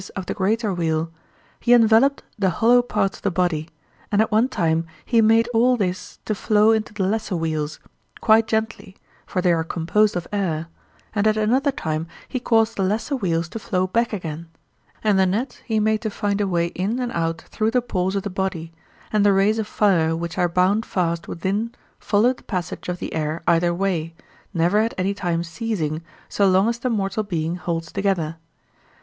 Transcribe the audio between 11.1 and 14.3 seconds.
and at another time he caused the lesser weels to flow back